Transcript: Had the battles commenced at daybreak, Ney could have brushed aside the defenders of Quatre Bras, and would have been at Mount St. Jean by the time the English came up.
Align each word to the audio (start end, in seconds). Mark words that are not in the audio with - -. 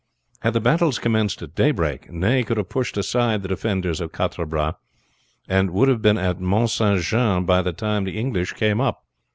Had 0.39 0.53
the 0.53 0.59
battles 0.59 0.97
commenced 0.97 1.43
at 1.43 1.53
daybreak, 1.53 2.11
Ney 2.11 2.43
could 2.43 2.57
have 2.57 2.69
brushed 2.69 2.97
aside 2.97 3.43
the 3.43 3.47
defenders 3.47 4.01
of 4.01 4.11
Quatre 4.11 4.47
Bras, 4.47 4.73
and 5.47 5.69
would 5.69 5.89
have 5.89 6.01
been 6.01 6.17
at 6.17 6.41
Mount 6.41 6.71
St. 6.71 6.99
Jean 7.03 7.45
by 7.45 7.61
the 7.61 7.71
time 7.71 8.05
the 8.05 8.17
English 8.17 8.53
came 8.53 8.81
up. 8.81 9.03